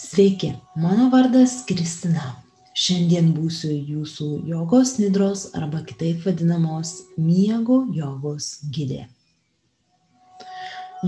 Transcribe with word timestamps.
Sveiki, 0.00 0.54
mano 0.76 1.10
vardas 1.12 1.58
Kristina. 1.68 2.22
Šiandien 2.72 3.34
būsiu 3.36 3.68
jūsų 3.68 4.28
jogos 4.48 4.94
nidros 4.96 5.42
arba 5.58 5.82
kitaip 5.84 6.22
vadinamos 6.24 6.92
miego 7.20 7.82
jogos 7.92 8.46
gidė. 8.72 9.02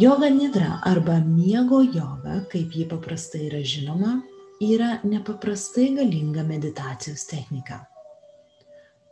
Joga 0.03 0.29
nidra 0.35 0.75
arba 0.91 1.17
miego 1.25 1.79
joga, 1.87 2.43
kaip 2.53 2.77
ji 2.77 2.85
paprastai 2.91 3.47
yra 3.47 3.63
žinoma, 3.73 4.19
yra 4.61 4.99
nepaprastai 5.09 5.87
galinga 5.97 6.45
meditacijos 6.51 7.25
technika. 7.31 7.79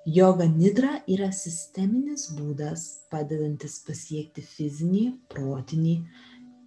Joga 0.04 0.44
nidra 0.50 0.98
yra 1.08 1.30
sisteminis 1.32 2.26
būdas 2.36 2.84
padedantis 3.08 3.80
pasiekti 3.88 4.44
fizinį, 4.44 5.06
protinį 5.32 5.96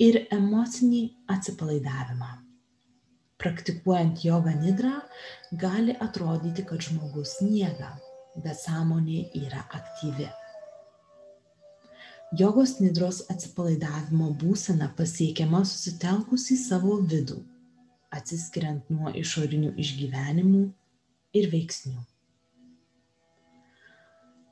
ir 0.02 0.24
emocinį 0.34 1.04
atsipalaidavimą. 1.38 2.43
Praktikuojant 3.42 4.24
jogą 4.26 4.54
nidrą 4.60 4.94
gali 5.52 5.96
atrodyti, 6.06 6.66
kad 6.70 6.86
žmogus 6.86 7.40
miega, 7.42 7.96
bet 8.44 8.60
sąmonė 8.62 9.26
yra 9.42 9.66
aktyvi. 9.80 10.30
Jogos 12.34 12.80
nidros 12.82 13.20
atsipalaidavimo 13.30 14.32
būsena 14.42 14.88
pasiekiama 14.98 15.62
susitelkus 15.70 16.48
į 16.56 16.58
savo 16.64 16.96
vidų, 17.12 17.44
atsiskiriant 18.18 18.90
nuo 18.94 19.12
išorinių 19.22 19.76
išgyvenimų 19.84 20.64
ir 21.38 21.52
veiksnių. 21.52 22.00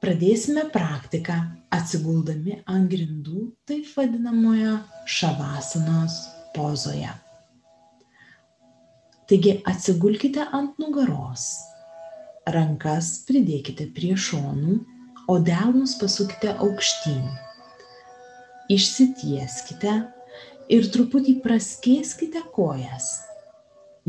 Pradėsime 0.02 0.68
praktiką 0.74 1.40
atsiguldami 1.74 2.62
ant 2.76 2.90
grindų 2.94 3.50
taip 3.70 3.90
vadinamoje 3.98 4.78
šavasanos 5.18 6.22
pozoje. 6.56 7.12
Taigi 9.30 9.60
atsigulkite 9.70 10.46
ant 10.58 10.80
nugaros, 10.82 11.46
rankas 12.56 13.14
pridėkite 13.28 13.90
prie 13.96 14.16
šonų, 14.18 14.80
o 15.32 15.38
delnus 15.40 15.94
pasukite 16.00 16.56
aukštyn. 16.66 17.28
Išsitieskite 18.72 19.94
ir 20.72 20.88
truputį 20.94 21.38
praskėskite 21.44 22.42
kojas. 22.56 23.12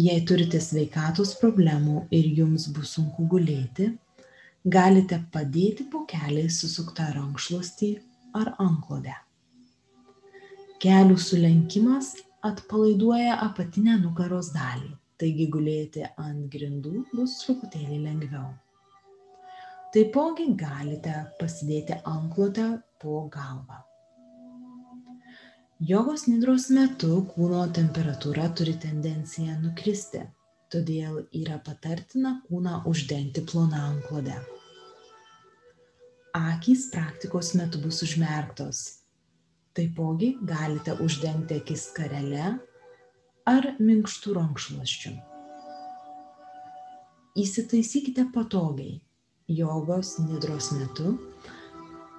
Jei 0.00 0.22
turite 0.24 0.60
sveikatos 0.62 1.34
problemų 1.40 2.06
ir 2.16 2.30
jums 2.38 2.68
bus 2.72 2.94
sunku 2.96 3.26
gulėti, 3.28 3.90
galite 4.64 5.18
padėti 5.34 5.84
po 5.92 6.06
keliais 6.08 6.62
susuktą 6.62 7.10
rankšluostį 7.12 7.90
ar 8.38 8.54
anklodę. 8.62 9.14
Kelių 10.82 11.18
sulenkimas 11.20 12.14
atpalaiduoja 12.42 13.36
apatinę 13.44 13.98
nugaros 14.00 14.48
dalį, 14.54 14.94
taigi 15.22 15.46
gulėti 15.54 16.02
ant 16.18 16.48
grindų 16.50 17.04
bus 17.14 17.38
truputėlį 17.44 18.02
lengviau. 18.08 18.48
Taipogi 19.94 20.48
galite 20.58 21.12
pasidėti 21.38 21.98
anklotę 22.08 22.64
po 23.02 23.20
galvą. 23.30 23.76
Jogos 25.82 26.24
nidros 26.30 26.68
metu 26.74 27.10
kūno 27.34 27.60
temperatūra 27.76 28.48
turi 28.58 28.74
tendenciją 28.82 29.54
nukristi, 29.60 30.24
todėl 30.74 31.20
yra 31.42 31.60
patartina 31.68 32.36
kūną 32.48 32.80
uždengti 32.90 33.44
plona 33.52 33.84
anklode. 33.92 34.34
Akys 36.38 36.88
praktikos 36.90 37.52
metu 37.60 37.78
bus 37.84 38.02
užmerktos. 38.06 38.82
Taipogi 39.76 40.34
galite 40.50 40.98
uždengti 41.04 41.60
akis 41.62 41.90
karele 41.94 42.56
ar 43.48 43.66
minkštų 43.82 44.34
rankšluoščių. 44.38 45.12
Įsitaisykite 47.42 48.28
patogiai. 48.34 49.00
Jogos 49.52 50.14
nidros 50.22 50.70
metu 50.76 51.16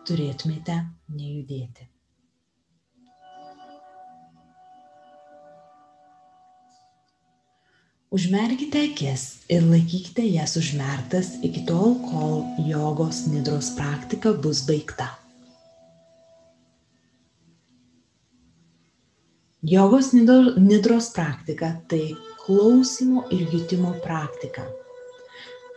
turėtumėte 0.07 0.75
nejudėti. 1.15 1.87
Užmerkite 8.13 8.83
akis 8.91 9.23
ir 9.49 9.63
laikykite 9.65 10.27
jas 10.27 10.53
užmerktas 10.59 11.31
iki 11.41 11.63
tol, 11.65 11.95
kol 12.11 12.43
jogos 12.67 13.23
nidros 13.31 13.71
praktika 13.73 14.35
bus 14.37 14.61
baigta. 14.67 15.22
Jogos 19.63 20.11
nidros 20.11 21.13
praktika 21.13 21.69
tai 21.87 22.15
klausimo 22.45 23.21
ir 23.31 23.47
jutimo 23.47 23.93
praktika. 24.03 24.65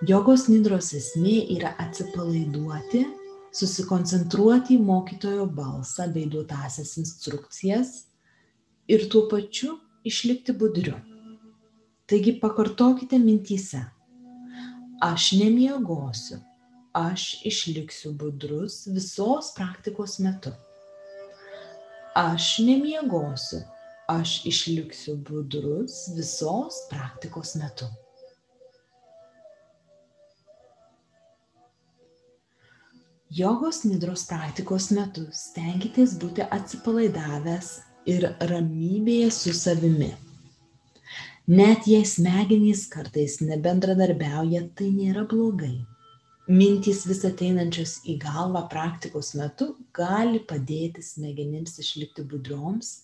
Jogos 0.02 0.48
nidros 0.50 0.88
esmė 0.98 1.36
yra 1.54 1.70
atsipalaiduoti, 1.84 3.04
susikoncentruoti 3.54 4.74
į 4.74 4.82
mokytojo 4.88 5.46
balsą 5.46 6.08
bei 6.10 6.26
duotasias 6.26 6.96
instrukcijas 6.98 7.92
ir 8.90 9.06
tuo 9.06 9.28
pačiu 9.30 9.76
išlikti 10.02 10.56
budriu. 10.58 10.96
Taigi 12.10 12.34
pakartokite 12.42 13.22
mintyse. 13.22 13.84
Aš 14.98 15.28
nemiegosiu. 15.38 16.40
Aš 16.90 17.44
išliksiu 17.46 18.16
budrus 18.18 18.82
visos 18.90 19.54
praktikos 19.54 20.18
metu. 20.18 20.50
Aš 22.18 22.56
nemiegosiu. 22.66 23.62
Aš 24.06 24.44
išliksiu 24.46 25.16
budrus 25.26 25.94
visos 26.14 26.76
praktikos 26.90 27.56
metu. 27.58 27.88
Jogos 33.34 33.80
nidros 33.82 34.22
praktikos 34.28 34.92
metu 34.94 35.24
stenkitės 35.34 36.14
būti 36.22 36.46
atsipalaidavęs 36.46 37.70
ir 38.06 38.28
ramybėje 38.52 39.32
su 39.34 39.54
savimi. 39.58 40.12
Net 41.50 41.88
jei 41.90 42.06
smegenys 42.06 42.84
kartais 42.92 43.40
nebendradarbiauja, 43.42 44.68
tai 44.78 44.92
nėra 44.94 45.26
blogai. 45.26 45.80
Mintys 46.46 47.02
vis 47.10 47.24
ateinančios 47.26 47.96
į 48.06 48.20
galvą 48.22 48.68
praktikos 48.70 49.34
metu 49.34 49.72
gali 49.98 50.38
padėti 50.46 51.02
smegenims 51.02 51.74
išlikti 51.82 52.22
budrioms 52.22 52.94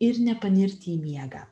ir 0.00 0.20
nepanirti 0.22 0.94
į 0.94 1.00
miegą. 1.02 1.44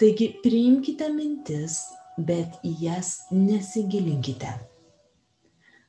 Taigi 0.00 0.28
priimkite 0.42 1.08
mintis, 1.14 1.78
bet 2.18 2.58
į 2.66 2.72
jas 2.84 3.12
nesigilinkite. 3.30 4.50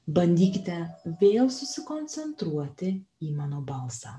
Bandykite 0.04 0.78
vėl 1.22 1.50
susikoncentruoti 1.52 2.92
į 3.24 3.32
mano 3.36 3.62
balsą. 3.64 4.18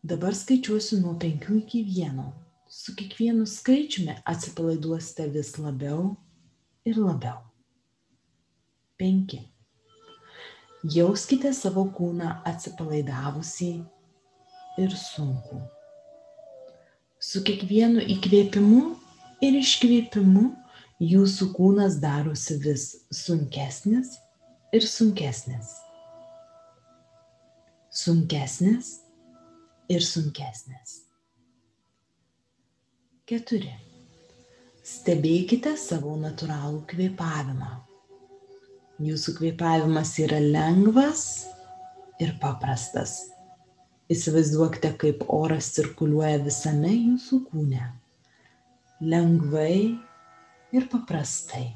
Dabar 0.00 0.36
skaičiuosiu 0.36 1.00
nuo 1.00 1.14
penkių 1.20 1.58
iki 1.62 1.82
vieno. 1.84 2.30
Su 2.70 2.94
kiekvienu 2.96 3.44
skaičiumi 3.48 4.14
atsipalaiduosite 4.30 5.26
vis 5.34 5.56
labiau 5.58 6.12
ir 6.88 7.00
labiau. 7.00 7.40
Penki. 9.00 9.42
Jauskite 10.80 11.50
savo 11.56 11.84
kūną 11.96 12.30
atsipalaidavusį 12.48 13.72
ir 14.78 14.94
sunku. 14.96 15.58
Su 17.20 17.42
kiekvienu 17.44 18.04
įkvėpimu 18.14 18.84
ir 19.44 19.58
iškvėpimu 19.60 20.46
jūsų 21.00 21.50
kūnas 21.56 21.98
darosi 22.00 22.56
vis 22.62 22.86
sunkesnis 23.12 24.16
ir 24.76 24.86
sunkesnis. 24.86 25.74
Sunkesnis 27.90 28.98
ir 29.90 30.04
sunkesnės. 30.06 31.00
Keturi. 33.26 33.72
Stebėkite 34.90 35.76
savo 35.78 36.16
natūralų 36.18 36.84
kvėpavimą. 36.90 37.72
Jūsų 39.00 39.36
kvėpavimas 39.38 40.14
yra 40.24 40.40
lengvas 40.42 41.26
ir 42.20 42.34
paprastas. 42.42 43.20
Įsivaizduokite, 44.10 44.90
kaip 44.98 45.20
oras 45.30 45.68
cirkuliuoja 45.76 46.40
visame 46.42 46.90
jūsų 46.90 47.36
kūne. 47.46 47.84
Lengvai 49.06 49.76
ir 50.74 50.88
paprastai. 50.90 51.68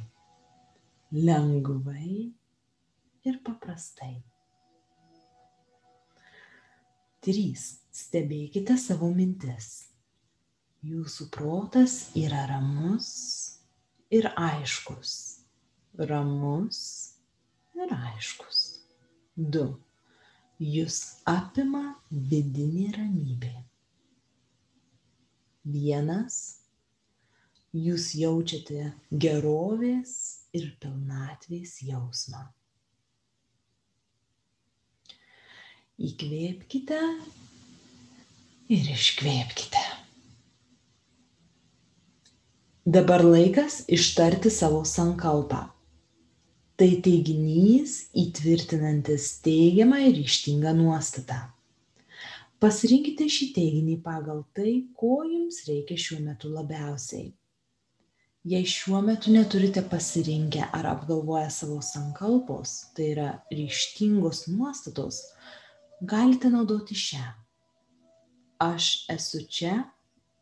Lengvai 1.14 2.32
ir 3.30 3.38
paprastai. 3.46 4.16
3. 7.24 7.64
Stebėkite 7.94 8.74
savo 8.82 9.08
mintis. 9.14 9.70
Jūsų 10.84 11.30
protas 11.32 11.94
yra 12.18 12.42
ramus 12.50 13.14
ir 14.12 14.26
aiškus. 14.34 15.14
Ramus 16.10 16.82
ir 17.78 17.94
aiškus. 17.94 18.64
2. 19.38 19.70
Jūs 20.62 21.02
apima 21.26 21.86
vidinė 22.10 22.92
ramybė. 22.96 23.54
vienas, 25.64 26.60
jūs 27.72 28.12
jaučiate 28.18 28.92
gerovės 29.10 30.12
ir 30.54 30.68
pilnatvės 30.80 31.78
jausmą. 31.88 32.44
Įkvėpkite 36.04 37.00
ir 38.74 38.88
iškvėpkite. 38.96 39.84
Dabar 42.84 43.24
laikas 43.24 43.84
ištarti 43.88 44.50
savo 44.52 44.82
sankalpą. 44.84 45.62
Tai 46.74 46.88
teiginys 47.06 47.92
įtvirtinantis 48.18 49.28
teigiamą 49.44 50.00
ir 50.08 50.16
ištingą 50.24 50.72
nuostatą. 50.74 51.36
Pasirinkite 52.58 53.28
šį 53.30 53.46
teiginį 53.54 53.94
pagal 54.02 54.40
tai, 54.58 54.72
ko 54.98 55.20
jums 55.22 55.60
reikia 55.68 55.94
šiuo 56.04 56.18
metu 56.24 56.50
labiausiai. 56.50 57.28
Jei 58.50 58.66
šiuo 58.66 59.04
metu 59.06 59.30
neturite 59.30 59.86
pasirinkę 59.86 60.66
ar 60.74 60.90
apgalvoję 60.96 61.46
savo 61.54 61.78
sankalpos, 61.78 62.74
tai 62.96 63.06
yra 63.14 63.30
ryštingos 63.54 64.48
nuostatos, 64.50 65.22
galite 66.02 66.50
naudoti 66.50 66.98
šią. 66.98 67.24
Aš 68.66 68.94
esu 69.14 69.46
čia 69.46 69.84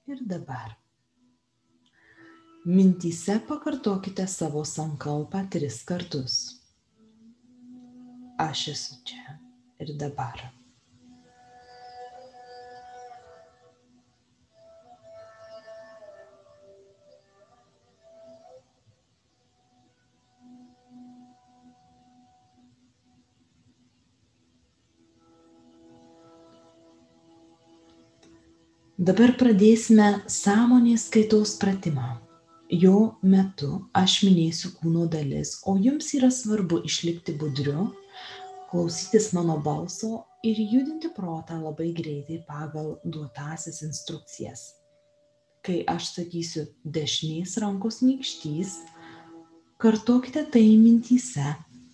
ir 0.09 0.25
dabar. 0.33 0.79
Mintyse 2.65 3.41
pakartokite 3.49 4.27
savo 4.27 4.61
sankalpą 4.65 5.41
tris 5.51 5.81
kartus. 5.83 6.35
Aš 8.39 8.69
esu 8.73 8.95
čia 9.03 9.35
ir 9.83 9.91
dabar. 9.99 10.45
Dabar 29.03 29.35
pradėsime 29.35 30.13
sąmonės 30.31 31.11
kaitos 31.11 31.59
pratimą. 31.59 32.21
Jo 32.73 33.19
metu 33.21 33.83
aš 33.93 34.23
minėsiu 34.25 34.71
kūno 34.79 35.05
dalis, 35.13 35.59
o 35.69 35.75
jums 35.77 36.07
yra 36.17 36.31
svarbu 36.33 36.79
išlikti 36.89 37.35
budriu, 37.37 37.91
klausytis 38.71 39.27
mano 39.37 39.59
balso 39.61 40.23
ir 40.41 40.57
judinti 40.57 41.11
protą 41.13 41.59
labai 41.61 41.91
greitai 41.93 42.39
pagal 42.49 42.95
duotasias 43.05 43.83
instrukcijas. 43.85 44.63
Kai 45.61 45.83
aš 45.85 46.15
sakysiu 46.15 46.65
dešinės 46.97 47.59
rankos 47.61 48.01
nykštys, 48.01 48.79
kartokite 49.77 50.47
tai 50.55 50.65
mintyse 50.81 51.45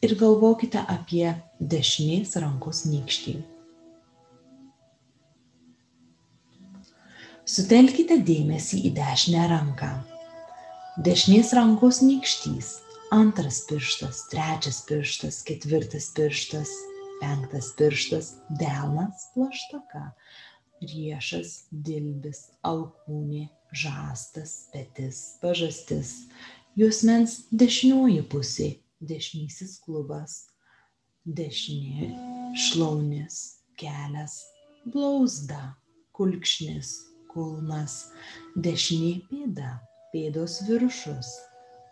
ir 0.07 0.15
galvokite 0.21 0.85
apie 0.95 1.33
dešinės 1.59 2.37
rankos 2.39 2.85
nykštį. 2.87 3.35
Sutelkite 7.49 8.21
dėmesį 8.23 8.85
į 8.87 8.95
dešinę 9.01 9.49
ranką. 9.51 9.91
Dešinės 10.99 11.53
rankos 11.55 12.01
nykštys, 12.03 12.69
antras 13.15 13.61
pirštas, 13.69 14.25
trečias 14.33 14.81
pirštas, 14.83 15.37
ketvirtas 15.47 16.09
pirštas, 16.17 16.73
penktas 17.21 17.69
pirštas, 17.79 18.33
delnas, 18.59 19.29
plaštaka, 19.37 20.03
riešas, 20.83 21.69
dilbis, 21.71 22.41
alkūnė, 22.67 23.45
žastas, 23.71 24.57
petis, 24.75 25.21
pažastis, 25.39 26.17
juosmens 26.75 27.45
dešinioji 27.55 28.25
pusė, 28.35 28.71
dešinysis 28.99 29.79
klubas, 29.85 30.49
dešinė 31.23 32.11
šlaunis, 32.59 33.61
kelias, 33.79 34.41
blauzda, 34.83 35.77
kulkšnis, 36.19 36.97
kulnas, 37.31 38.09
dešinė 38.59 39.21
pėda, 39.31 39.77
pėdos 40.13 40.61
viršus, 40.69 41.35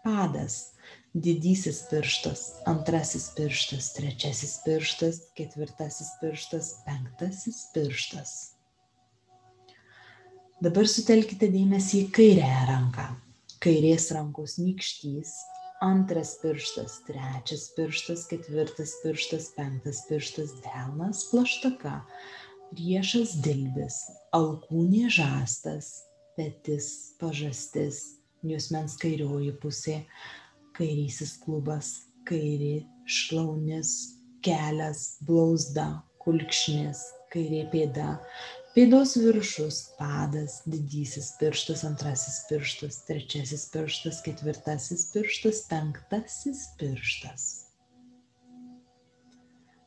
padas, 0.05 0.59
didysis 1.17 1.83
pirštas, 1.91 2.43
antrasis 2.69 3.31
pirštas, 3.37 3.91
trečiasis 3.97 4.59
pirštas, 4.67 5.21
ketvirtasis 5.39 6.13
pirštas, 6.21 6.71
penktasis 6.87 7.65
pirštas. 7.75 8.35
Dabar 10.63 10.89
sutelkite 10.89 11.51
dėmesį 11.53 12.07
į 12.07 12.09
kairęją 12.17 12.65
ranką. 12.71 13.11
Kairės 13.61 14.11
rankos 14.15 14.57
nykštys, 14.61 15.35
antras 15.85 16.37
pirštas, 16.41 17.01
trečias 17.09 17.67
pirštas, 17.77 18.25
ketvirtas 18.31 18.95
pirštas, 19.03 19.51
penktas 19.57 20.05
pirštas, 20.09 20.55
delnas, 20.65 21.27
plaštaka, 21.33 21.99
riešas 22.77 23.37
dilbis, 23.45 23.99
alkūnė 24.37 25.11
žastas, 25.13 26.06
petis 26.37 26.89
pažastis, 27.21 28.03
juosmens 28.47 28.97
kairioji 29.01 29.55
pusė, 29.63 30.01
kairysis 30.77 31.37
klubas, 31.43 31.93
kairi 32.29 32.85
šlaunis, 33.09 33.93
kelias, 34.45 35.17
blauzda, 35.27 35.89
kulkšnis, 36.23 37.03
kairė 37.33 37.65
pėda, 37.73 38.17
pėdos 38.77 39.17
viršus, 39.21 39.83
padas, 39.99 40.61
didysis 40.69 41.33
pirštas, 41.41 41.85
antrasis 41.89 42.43
pirštas, 42.51 43.03
trečiasis 43.09 43.69
pirštas, 43.73 44.21
ketvirtasis 44.27 45.07
pirštas, 45.15 45.63
penktasis 45.71 46.67
pirštas. 46.81 47.47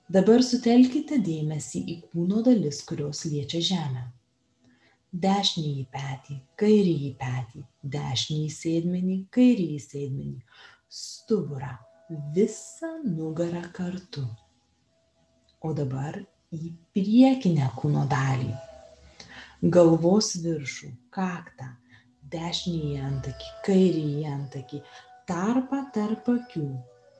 Dabar 0.09 0.41
sutelkite 0.41 1.19
dėmesį 1.21 1.83
į 1.93 1.95
kūno 2.09 2.41
dalis, 2.45 2.81
kurios 2.89 3.27
liečia 3.29 3.61
žemę. 3.61 4.07
Dešinįjį 5.09 5.83
petį, 5.89 6.35
kairįjį 6.61 7.07
petį, 7.17 7.63
dešinįjį 7.81 8.49
sėdmenį, 8.53 9.15
kairįjį 9.33 9.79
sėdmenį, 9.81 10.35
stuburą, 10.85 11.71
visą 12.35 12.91
nugarą 13.05 13.63
kartu. 13.73 14.27
O 15.65 15.73
dabar 15.73 16.19
į 16.53 16.69
priekinę 16.93 17.71
kūno 17.79 18.05
dalį. 18.11 18.53
Galvos 19.65 20.35
viršų, 20.43 20.91
kaktą, 21.09 21.71
dešinįjį 22.29 23.01
antakį, 23.09 23.51
kairįjį 23.65 24.23
antakį, 24.29 24.85
tarpą 25.25 25.83
tarp 25.97 26.29
akių, 26.37 26.69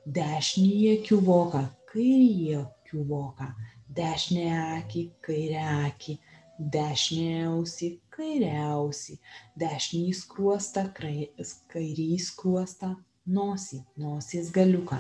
dešinįjį 0.05 0.93
akių 1.00 1.22
voką, 1.25 1.65
kairįjį 1.89 2.53
akių 2.62 3.03
voką, 3.10 3.50
dešinę 3.98 4.50
akį, 4.77 5.08
kairę 5.25 5.65
akį, 5.89 6.19
dešinę 6.59 7.45
ausį, 7.49 7.89
kairę 8.13 8.51
ausį, 8.67 9.15
dešinį 9.59 10.13
skruostą, 10.17 10.83
kairį 10.95 12.09
skruostą, 12.23 12.93
nosį, 13.29 13.81
nosies 14.01 14.51
galiuką, 14.55 14.99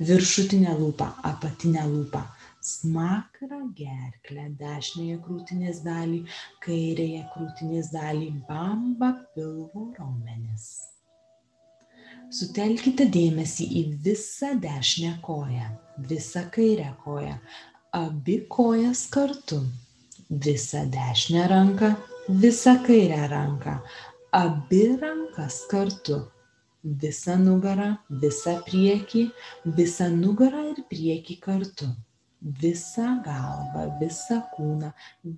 viršutinę 0.00 0.76
lūpą, 0.78 1.08
apatinę 1.32 1.84
lūpą, 1.88 2.22
smakrą 2.62 3.60
gerklę, 3.78 4.48
dešinėje 4.60 5.20
krūtinės 5.26 5.82
dalį, 5.86 6.24
kairėje 6.64 7.22
krūtinės 7.34 7.92
dalį, 7.94 8.32
bamba 8.48 9.14
pilvo 9.34 9.88
raumenis. 9.98 10.72
Sutelkite 12.32 13.06
dėmesį 13.12 13.64
į 13.80 13.86
visą 14.04 14.54
dešinę 14.60 15.18
koją 15.24 15.70
visą 15.98 16.50
kairę 16.50 16.94
koją, 17.04 17.36
abi 17.92 18.46
kojas 18.48 19.06
kartu, 19.10 19.60
visą 20.32 20.90
dešinę 20.90 21.48
ranką, 21.48 21.94
visą 22.28 22.78
kairę 22.86 23.28
ranką, 23.28 23.78
abi 24.32 24.96
rankas 24.96 25.66
kartu, 25.70 26.16
visą 26.84 27.36
nugarą, 27.38 27.96
visą 28.10 28.54
priekį, 28.64 29.26
visą 29.66 30.08
nugarą 30.16 30.62
ir 30.70 30.80
priekį 30.88 31.36
kartu, 31.40 31.90
visą 32.62 33.18
galvą, 33.26 33.84
visą 34.00 34.40
kūną, 34.54 34.92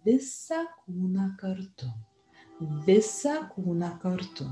visą 0.07 0.63
kūną 0.85 1.27
kartu, 1.43 1.91
visą 2.87 3.35
kūną 3.57 3.99
kartu. 3.99 4.49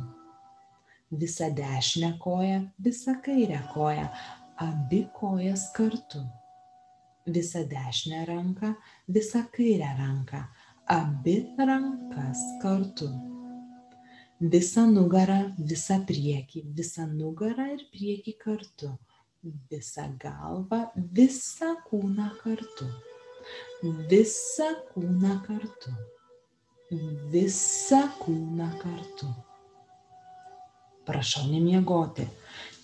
Visą 1.12 1.50
dešinę 1.54 2.14
koją, 2.18 2.70
visą 2.80 3.18
kairę 3.20 3.58
koją, 3.74 4.06
abi 4.56 5.08
kojas 5.12 5.66
kartu. 5.76 6.22
Visą 7.26 7.64
dešinę 7.68 8.24
ranką, 8.26 8.74
visą 9.08 9.44
kairę 9.52 9.90
ranką, 9.98 10.42
abi 10.86 11.46
rankas 11.58 12.38
kartu. 12.62 13.08
Visą 14.40 14.88
nugarą, 14.90 15.54
visą 15.58 16.00
priekį, 16.06 16.64
visą 16.74 17.06
nugarą 17.06 17.68
ir 17.76 17.84
priekį 17.94 18.34
kartu. 18.42 18.90
Visą 19.70 20.08
galvą, 20.18 20.80
visą 20.96 21.76
kūną 21.86 22.28
kartu. 22.42 22.90
Visą 24.10 24.68
kūną 24.94 25.38
kartu. 25.46 25.94
visą 27.32 28.02
kūną 28.20 28.68
kartu. 28.82 29.26
Prašau 31.06 31.46
nemiegoti. 31.48 32.26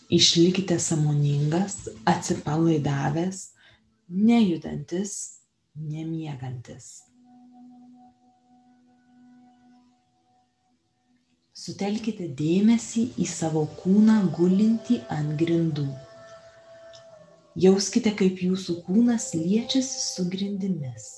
Išlikite 0.08 0.78
samoningas, 0.80 1.88
atsipalaidavęs, 2.08 3.42
nejudantis, 4.08 5.14
nemiegantis. 5.76 6.88
Sutelkite 11.58 12.28
dėmesį 12.38 13.02
į 13.20 13.26
savo 13.28 13.64
kūną 13.80 14.20
gulintį 14.36 15.00
ant 15.12 15.34
grindų. 15.40 15.88
Jauskite, 17.58 18.12
kaip 18.16 18.38
jūsų 18.40 18.78
kūnas 18.86 19.32
liečiasi 19.34 20.00
su 20.04 20.24
grindimis. 20.30 21.08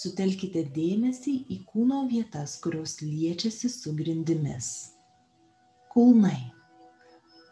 Sutelkite 0.00 0.62
dėmesį 0.72 1.34
į 1.52 1.58
kūno 1.68 2.04
vietas, 2.08 2.54
kurios 2.62 3.00
liečiasi 3.02 3.68
su 3.68 3.92
grindimis. 3.98 4.94
Kulnai. 5.92 6.38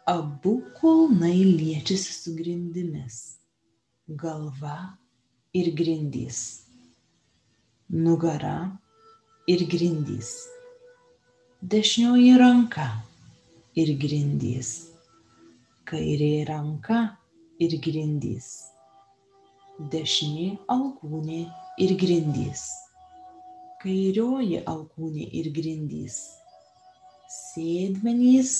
Abu 0.07 0.61
kulnai 0.79 1.35
liečiasi 1.43 2.15
su 2.15 2.33
grindimis. 2.39 3.38
Galva 4.15 4.97
ir 5.53 5.75
grindys. 5.75 6.63
Nugara 7.89 8.79
ir 9.47 9.69
grindys. 9.69 10.47
Dešinioji 11.61 12.39
ranka 12.39 12.87
ir 13.75 13.93
grindys. 14.01 14.89
Kairė 15.85 16.47
ranka 16.49 17.19
ir 17.59 17.75
grindys. 17.85 18.47
Dešinė 19.77 20.57
alkūnė 20.73 21.43
ir 21.77 21.93
grindys. 21.93 22.65
Kairioji 23.83 24.63
alkūnė 24.65 25.29
ir 25.37 25.51
grindys. 25.53 26.17
Sėdmenys 27.29 28.55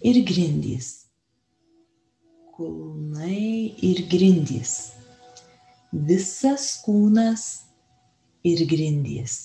ir 0.00 0.24
grindys. 0.24 1.07
Kulnai 2.58 3.70
ir 3.86 4.00
grindys. 4.10 4.72
Visas 6.08 6.64
kūnas 6.82 7.44
ir 8.50 8.64
grindys. 8.66 9.36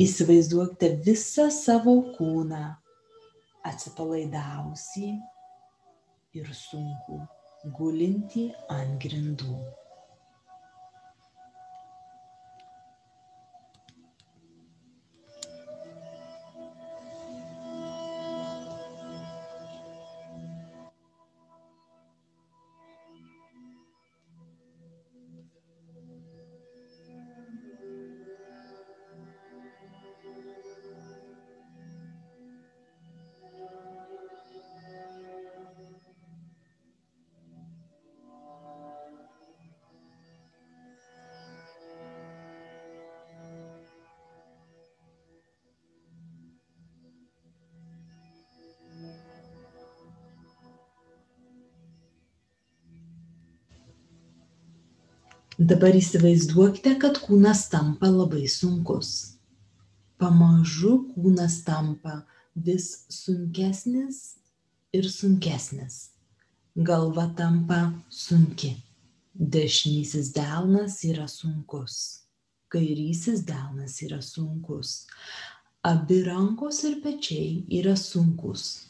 Įsivaizduokite 0.00 0.88
visą 1.04 1.50
savo 1.52 1.98
kūną 2.14 2.62
atsipalaidavusi 3.68 5.10
ir 6.40 6.48
sunku 6.56 7.20
gulinti 7.76 8.46
ant 8.72 8.96
grindų. 9.04 9.58
Dabar 55.58 55.96
įsivaizduokite, 55.98 56.92
kad 57.02 57.16
kūnas 57.18 57.64
tampa 57.72 58.06
labai 58.06 58.44
sunkus. 58.46 59.08
Pamažu 60.22 60.92
kūnas 61.16 61.56
tampa 61.66 62.20
vis 62.54 62.86
sunkesnis 63.10 64.36
ir 64.94 65.08
sunkesnis. 65.10 66.12
Galva 66.78 67.26
tampa 67.34 67.80
sunki. 68.06 68.76
Dešinysis 69.34 70.30
delnas 70.36 71.00
yra 71.10 71.26
sunkus. 71.26 72.22
Kairysis 72.70 73.42
delnas 73.42 73.98
yra 74.06 74.22
sunkus. 74.22 75.08
Abi 75.82 76.22
rankos 76.22 76.84
ir 76.86 77.00
pečiai 77.02 77.64
yra 77.82 77.98
sunkus. 77.98 78.86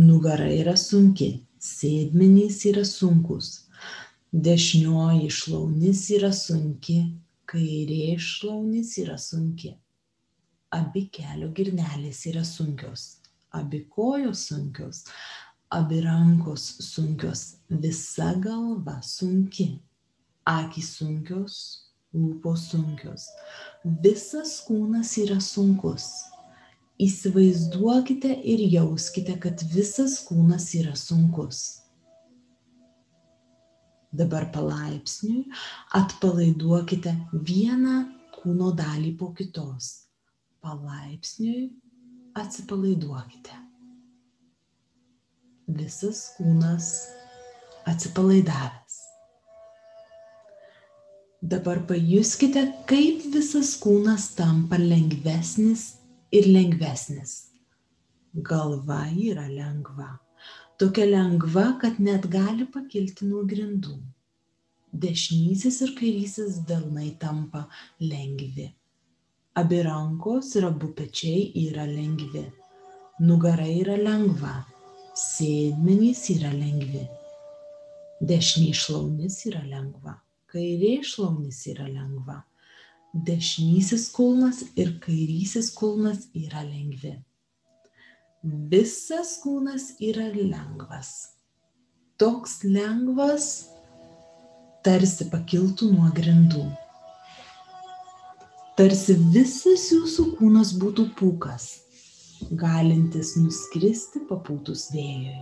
Nugara 0.00 0.48
yra 0.48 0.80
sunki. 0.80 1.34
Sėdmenys 1.60 2.64
yra 2.72 2.88
sunkus 2.88 3.67
Dešinioji 4.32 5.30
šlaunis 5.32 6.02
yra 6.12 6.28
sunki, 6.36 6.98
kairė 7.48 8.18
šlaunis 8.20 8.90
yra 9.00 9.14
sunki. 9.16 9.70
Abi 10.68 11.06
kelio 11.08 11.48
girnelės 11.56 12.26
yra 12.28 12.42
sunkios, 12.44 13.22
abi 13.56 13.86
kojos 13.88 14.42
sunkios, 14.50 15.06
abi 15.72 16.02
rankos 16.04 16.66
sunkios, 16.84 17.56
visa 17.70 18.34
galva 18.36 18.98
sunki, 19.00 19.80
akis 20.44 20.92
sunkios, 21.00 21.56
lūpos 22.12 22.68
sunkios, 22.74 23.30
visas 24.04 24.58
kūnas 24.68 25.16
yra 25.24 25.40
sunkus. 25.40 26.12
Įsivaizduokite 27.00 28.36
ir 28.44 28.68
jauskite, 28.76 29.40
kad 29.40 29.64
visas 29.72 30.20
kūnas 30.28 30.74
yra 30.76 30.92
sunkus 30.92 31.78
Dabar 34.08 34.46
palaipsniui 34.52 35.42
atpalaiduokite 35.92 37.12
vieną 37.44 37.96
kūno 38.32 38.70
dalį 38.76 39.10
po 39.20 39.34
kitos. 39.36 40.08
Palaipsniui 40.64 41.66
atsipalaiduokite. 42.40 43.58
Visas 45.68 46.22
kūnas 46.38 46.88
atsipalaidavęs. 47.88 48.96
Dabar 51.44 51.82
pajuskite, 51.90 52.62
kaip 52.88 53.26
visas 53.34 53.74
kūnas 53.82 54.30
tampa 54.38 54.80
lengvesnis 54.80 55.84
ir 56.32 56.48
lengvesnis. 56.48 57.36
Galva 58.32 59.04
yra 59.12 59.44
lengva 59.52 60.16
tokia 60.78 61.06
lengva, 61.06 61.78
kad 61.80 61.98
net 61.98 62.28
gali 62.30 62.66
pakilti 62.74 63.26
nuo 63.26 63.42
grindų. 63.50 63.96
Dešinysis 65.04 65.80
ir 65.84 65.94
kairysis 65.98 66.60
delnai 66.68 67.10
tampa 67.22 67.64
lengvi. 68.00 68.68
Abi 69.58 69.80
rankos 69.82 70.54
ir 70.56 70.68
abu 70.70 70.92
pečiai 70.94 71.50
yra 71.66 71.86
lengvi. 71.90 72.44
Nugara 73.26 73.66
yra 73.66 73.98
lengva. 73.98 74.54
Sėdmenys 75.18 76.22
yra 76.36 76.54
lengvi. 76.54 77.02
Dešinė 78.22 78.70
šlaunis 78.78 79.42
yra 79.50 79.64
lengva. 79.66 80.14
Kairė 80.48 81.00
šlaunis 81.02 81.64
yra 81.74 81.88
lengva. 81.90 82.44
Dešinysis 83.26 84.12
kulnas 84.14 84.62
ir 84.78 84.94
kairysis 85.02 85.72
kulnas 85.74 86.28
yra 86.38 86.62
lengvi 86.62 87.18
visas 88.42 89.38
kūnas 89.42 89.96
yra 89.98 90.28
lengvas. 90.30 91.34
Toks 92.18 92.62
lengvas, 92.64 93.68
tarsi 94.86 95.28
pakiltų 95.30 95.90
nuo 95.94 96.10
grindų. 96.14 96.64
Tarsi 98.78 99.16
visas 99.34 99.88
jūsų 99.90 100.36
kūnas 100.38 100.72
būtų 100.78 101.08
pūkas, 101.18 101.68
galintis 102.54 103.34
nuskristi 103.38 104.22
papūtus 104.28 104.88
vėjui. 104.94 105.38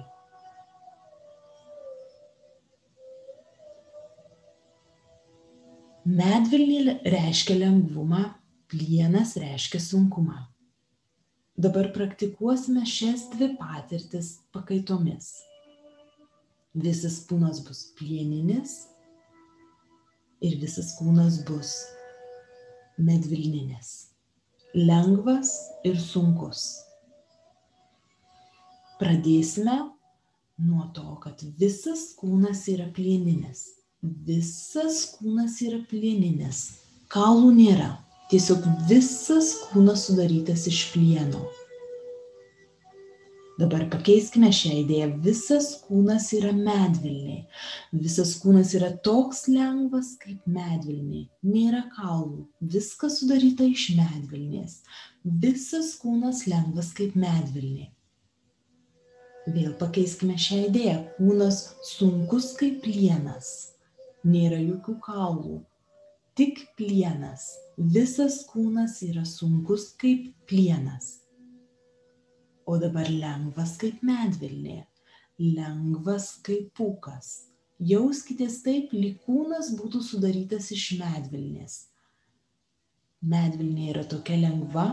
Medvilnė 6.06 7.00
reiškia 7.02 7.56
lengvumą, 7.58 8.28
plienas 8.70 9.34
reiškia 9.36 9.80
sunkumą. 9.82 10.55
Dabar 11.56 11.92
praktikuosime 11.92 12.86
šias 12.86 13.22
dvi 13.32 13.54
patirtis 13.56 14.26
pakaitomis. 14.52 15.30
Visas 16.76 17.22
kūnas 17.24 17.62
bus 17.64 17.78
plieninis 17.96 18.74
ir 20.44 20.58
visas 20.60 20.90
kūnas 20.98 21.38
bus 21.48 21.72
medvilninis. 23.00 23.94
Lengvas 24.76 25.54
ir 25.88 25.96
sunkus. 25.96 26.68
Pradėsime 29.00 29.80
nuo 30.60 30.90
to, 30.92 31.08
kad 31.24 31.40
visas 31.56 32.10
kūnas 32.20 32.66
yra 32.68 32.90
plieninis. 32.92 33.70
Visas 34.28 35.06
kūnas 35.16 35.62
yra 35.64 35.80
plieninis. 35.88 36.66
Kaulų 37.08 37.54
nėra. 37.62 37.94
Tiesiog 38.26 38.64
visas 38.88 39.52
kūnas 39.68 40.08
sudarytas 40.08 40.64
iš 40.66 40.80
plieno. 40.90 41.44
Dabar 43.60 43.84
pakeiskime 43.92 44.48
šią 44.52 44.72
idėją. 44.80 45.06
Visas 45.22 45.68
kūnas 45.84 46.26
yra 46.34 46.50
medvilniai. 46.56 47.44
Visas 47.94 48.32
kūnas 48.42 48.72
yra 48.74 48.88
toks 49.06 49.44
lengvas 49.46 50.10
kaip 50.24 50.42
medvilniai. 50.56 51.28
Nėra 51.46 51.84
kaulų. 51.94 52.48
Viskas 52.74 53.20
sudaryta 53.20 53.68
iš 53.70 53.86
medvilnės. 54.00 54.80
Visas 55.46 55.94
kūnas 56.02 56.42
lengvas 56.50 56.90
kaip 56.98 57.14
medvilniai. 57.14 57.92
Vėl 59.46 59.70
pakeiskime 59.78 60.34
šią 60.34 60.64
idėją. 60.72 60.98
Kūnas 61.20 61.62
sunkus 61.94 62.50
kaip 62.58 62.82
plienas. 62.82 63.54
Nėra 64.26 64.58
jokių 64.58 64.98
kaulų 65.06 65.62
tik 66.36 66.66
plienas. 66.76 67.48
Visas 67.76 68.42
kūnas 68.50 69.00
yra 69.06 69.24
sunkus 69.28 69.90
kaip 70.00 70.28
plienas. 70.48 71.22
O 72.68 72.76
dabar 72.82 73.08
lengvas 73.08 73.76
kaip 73.80 74.02
medvilnė, 74.04 74.82
lengvas 75.40 76.34
kaip 76.46 76.72
pūkas. 76.76 77.52
Jauskitės 77.76 78.62
taip, 78.64 78.92
lyg 78.96 79.20
kūnas 79.26 79.70
būtų 79.76 80.00
sudarytas 80.04 80.70
iš 80.76 80.96
medvilnės. 81.00 81.76
Medvilnė 83.20 83.92
yra 83.92 84.04
tokia 84.08 84.38
lengva, 84.40 84.88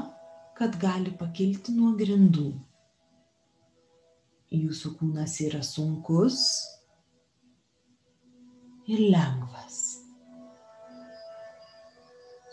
kad 0.60 0.78
gali 0.80 1.12
pakilti 1.20 1.76
nuo 1.76 1.94
grindų. 2.00 2.52
Jūsų 4.54 4.94
kūnas 5.00 5.40
yra 5.48 5.64
sunkus 5.66 6.46
ir 8.88 9.00
lengvas 9.10 10.03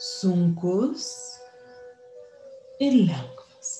sunkus 0.00 1.07
ir 2.80 2.95
lengvas. 3.09 3.71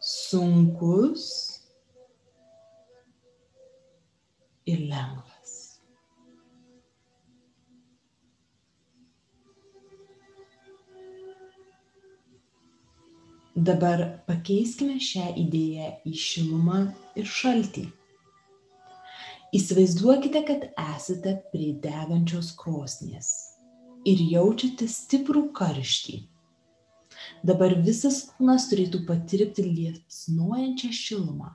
Sunkus 0.00 1.24
ir 4.66 4.80
lengvas. 4.90 5.54
Dabar 13.56 14.04
pakeiskime 14.28 15.00
šią 15.00 15.32
idėją 15.40 15.88
į 16.04 16.12
šilumą 16.26 16.82
ir 17.16 17.32
šaltį. 17.38 17.88
Įsivaizduokite, 19.48 20.42
kad 20.44 20.64
esate 20.76 21.38
prie 21.52 21.70
degančios 21.80 22.50
krosnies 22.58 23.30
ir 24.04 24.20
jaučiate 24.20 24.84
stiprų 24.92 25.46
karštį. 25.56 26.18
Dabar 27.48 27.72
visas 27.86 28.20
kūnas 28.28 28.68
turėtų 28.68 29.00
patirti 29.08 29.64
liepsnojančią 29.64 30.92
šilumą. 31.00 31.54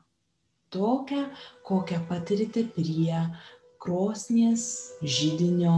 Tokią, 0.74 1.28
kokią 1.70 2.02
patirite 2.10 2.66
prie 2.74 3.22
krosnies, 3.78 4.66
žydinio 5.06 5.78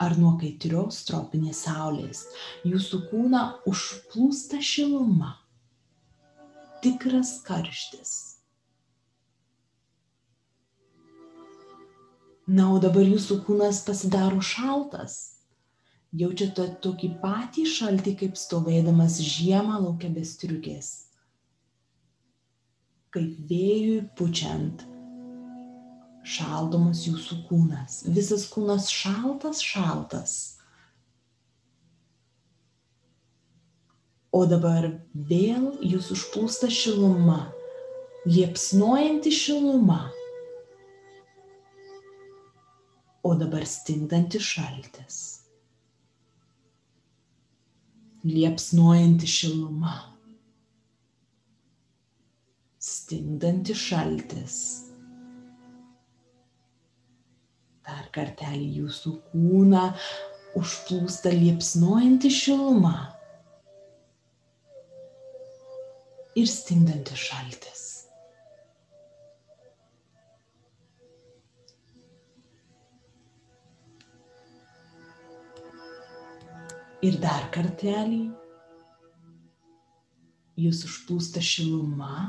ar 0.00 0.16
nuo 0.16 0.38
kaitrios 0.40 1.04
tropinės 1.10 1.66
saulės. 1.68 2.24
Jūsų 2.64 3.06
kūną 3.12 3.46
užplūsta 3.68 4.64
šiluma. 4.64 5.36
Tikras 6.80 7.42
karštis 7.44 8.31
Na, 12.50 12.72
o 12.74 12.78
dabar 12.82 13.06
jūsų 13.06 13.38
kūnas 13.46 13.84
pasidaro 13.86 14.40
šaltas. 14.42 15.18
Jaučiate 16.12 16.66
tokį 16.82 17.12
patį 17.22 17.64
šaltį, 17.70 18.14
kaip 18.24 18.34
stovėdamas 18.36 19.20
žiemą 19.22 19.78
laukia 19.84 20.10
bestriukės. 20.12 20.90
Kaip 23.14 23.36
vėjui 23.48 24.00
pučiant 24.18 24.82
šaldomas 26.26 27.04
jūsų 27.06 27.38
kūnas. 27.46 28.02
Visas 28.10 28.48
kūnas 28.50 28.90
šaltas, 28.90 29.62
šaltas. 29.62 30.34
O 34.32 34.42
dabar 34.48 34.88
vėl 35.14 35.76
jūs 35.84 36.10
užplūsta 36.14 36.70
šiluma, 36.72 37.52
liepsnojanti 38.26 39.32
šiluma 39.34 40.06
o 43.22 43.34
dabar 43.38 43.66
stingdantis 43.66 44.42
šaltis. 44.42 45.18
Liepsnuojanti 48.26 49.26
šiluma. 49.26 49.94
Stingdantis 52.82 53.78
šaltis. 53.78 54.58
Dar 57.86 58.06
kartelį 58.14 58.68
jūsų 58.82 59.14
kūną 59.30 59.86
užplūsta 60.58 61.32
liepsnuojanti 61.34 62.30
šiluma. 62.30 62.96
Ir 66.38 66.48
stingdantis 66.48 67.26
šaltis. 67.28 67.91
Ir 77.02 77.16
dar 77.18 77.48
kartelį 77.50 78.20
jūs 80.62 80.84
užplūsta 80.86 81.42
šiluma, 81.42 82.28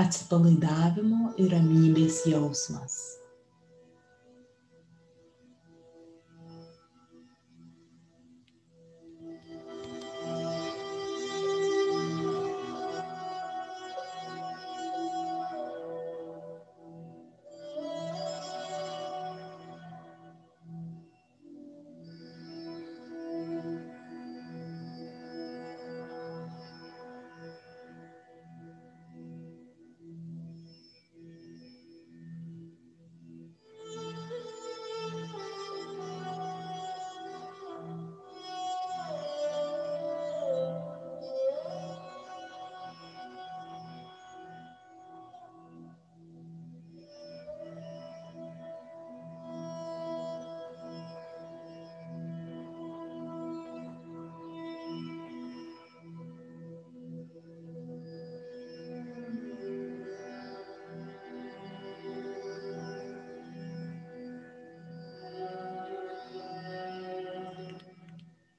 atsipalaidavimo 0.00 1.34
ir 1.42 1.52
ramybės 1.52 2.22
jausmas. 2.30 3.21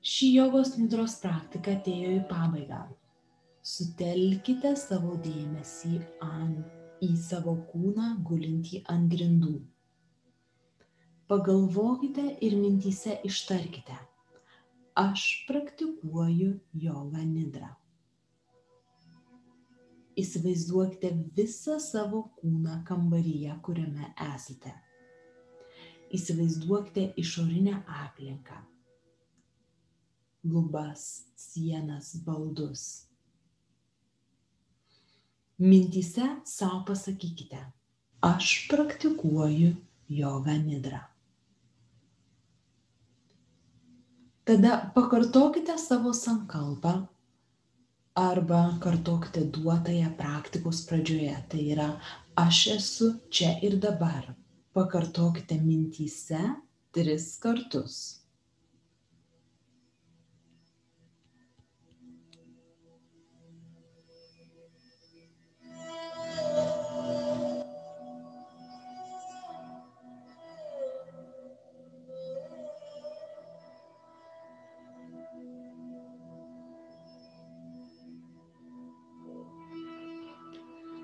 Ši 0.04 0.34
jogos 0.36 0.74
nidros 0.76 1.14
praktika 1.24 1.78
atėjo 1.78 2.10
į 2.18 2.24
pabaigą. 2.28 2.82
Sutelkite 3.64 4.74
savo 4.76 5.14
dėmesį 5.24 5.94
ant, 6.26 6.66
į 7.00 7.14
savo 7.20 7.54
kūną 7.70 8.10
gulintį 8.28 8.82
ant 8.92 9.08
grindų. 9.14 9.54
Pagalvokite 11.32 12.26
ir 12.44 12.58
mintyse 12.60 13.16
ištarkite. 13.30 13.96
Aš 15.00 15.24
praktikuoju 15.48 16.52
jogą 16.84 17.24
nidrą. 17.30 17.72
Įsivaizduokite 20.20 21.14
visą 21.40 21.80
savo 21.82 22.26
kūną 22.42 22.82
kambaryje, 22.92 23.56
kuriame 23.64 24.12
esate. 24.28 24.76
Įsivaizduokite 26.14 27.08
išorinę 27.24 27.80
aplinką 28.04 28.62
lubas, 30.44 31.24
sienas, 31.36 32.16
baldus. 32.26 33.08
Mintyse 35.58 36.28
savo 36.46 36.84
pasakykite, 36.88 37.60
aš 38.22 38.68
praktikuoju 38.70 39.76
jogą 40.10 40.58
nidrą. 40.66 41.00
Tada 44.44 44.92
pakartokite 44.96 45.78
savo 45.78 46.12
sankalpą 46.14 47.08
arba 48.16 48.78
kartokite 48.84 49.46
duotąją 49.46 50.10
praktikos 50.18 50.82
pradžioje. 50.90 51.38
Tai 51.50 51.62
yra, 51.76 51.88
aš 52.36 52.68
esu 52.76 53.14
čia 53.30 53.54
ir 53.64 53.78
dabar. 53.80 54.34
Pakartokite 54.74 55.62
mintyse 55.62 56.42
tris 56.92 57.38
kartus. 57.40 58.23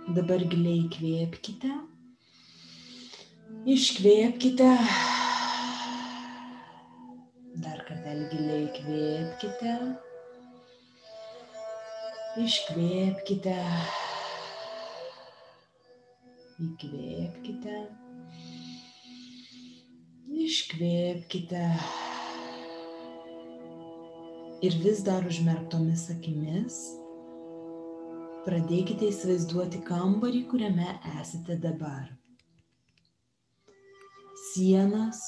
Dabar 0.09 0.41
giliai 0.41 0.79
įkvėpkite. 0.87 1.69
Iškvėpkite. 3.69 4.69
Dar 7.65 7.83
kartelį 7.85 8.23
giliai 8.31 8.63
įkvėpkite. 8.63 9.73
Iškvėpkite. 12.41 13.57
Įkvėpkite. 16.67 17.75
Iškvėpkite. 20.47 21.67
Ir 24.65 24.79
vis 24.87 25.05
dar 25.05 25.29
užmerktomis 25.29 26.09
akimis 26.15 26.79
Pradėkite 28.49 29.05
įsivaizduoti 29.11 29.79
kambarį, 29.85 30.39
kuriame 30.49 30.85
esate 31.19 31.53
dabar. 31.61 32.07
Sienas, 34.47 35.19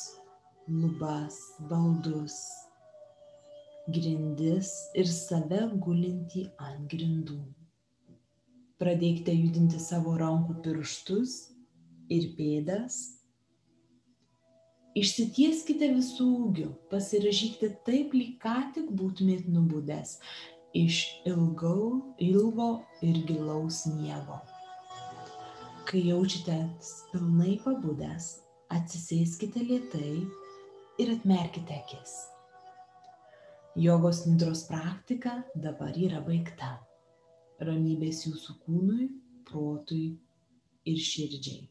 lubas, 0.66 1.36
baldus, 1.70 2.38
grindis 3.98 4.72
ir 4.98 5.12
save 5.14 5.60
gulinti 5.86 6.48
ant 6.66 6.88
grindų. 6.96 7.38
Pradėkite 8.82 9.36
judinti 9.38 9.82
savo 9.84 10.16
rankų 10.24 10.56
pirštus 10.66 11.36
ir 12.18 12.26
pėdas. 12.40 12.98
Išsitieskite 15.04 15.92
visų 15.94 16.26
ūgių, 16.48 16.72
pasirašykite 16.96 17.72
taip, 17.86 18.18
lyg 18.18 18.34
ką 18.42 18.58
tik 18.80 18.90
būtumėt 19.04 19.46
nubudęs 19.60 20.18
iš 20.74 21.22
ilgau, 21.28 22.02
ilgo 22.18 22.82
ir 23.04 23.18
gilaus 23.28 23.86
miego. 23.92 24.40
Kai 25.88 26.04
jaučiatės 26.08 26.92
pilnai 27.12 27.58
pabudęs, 27.64 28.28
atsisėskite 28.72 29.64
lietai 29.68 30.14
ir 31.02 31.12
atmerkite 31.16 31.76
akis. 31.82 32.14
Jogos 33.76 34.26
nidros 34.28 34.66
praktika 34.68 35.42
dabar 35.56 35.96
yra 35.96 36.24
baigta. 36.24 36.78
Ramybės 37.62 38.26
jūsų 38.28 38.58
kūnui, 38.66 39.10
protui 39.48 40.18
ir 40.88 40.98
širdžiai. 40.98 41.71